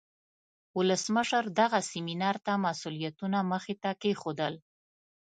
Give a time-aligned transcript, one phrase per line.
[0.77, 4.53] ولسمشر دغه سیمینار ته مسئولیتونه مخې ته کیښودل.